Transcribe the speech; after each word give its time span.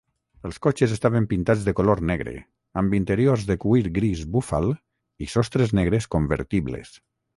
Els 0.47 0.55
cotxes 0.65 0.93
estaven 0.93 1.25
pintats 1.33 1.65
de 1.67 1.73
color 1.79 2.01
negre, 2.11 2.33
amb 2.83 2.95
interiors 3.01 3.45
de 3.51 3.57
cuir 3.67 3.83
gris 3.99 4.25
búfal 4.37 4.73
i 5.27 5.29
sostres 5.35 5.77
negres 5.83 6.09
convertibles. 6.17 6.97